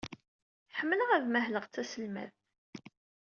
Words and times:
Ḥemmleɣ 0.77 1.09
ad 1.11 1.25
mahleɣ 1.29 1.65
d 1.65 1.71
taselmadt. 1.73 2.37